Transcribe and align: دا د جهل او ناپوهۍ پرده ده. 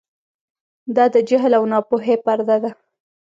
دا 0.95 1.05
د 1.13 1.15
جهل 1.29 1.53
او 1.59 1.63
ناپوهۍ 1.71 2.15
پرده 2.25 2.57
ده. 2.63 2.71